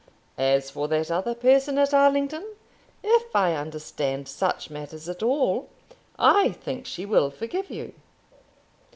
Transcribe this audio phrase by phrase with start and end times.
[0.39, 2.43] As for that other person at Allington,
[3.03, 5.69] if I understand such matters at all,
[6.17, 7.93] I think she will forgive you."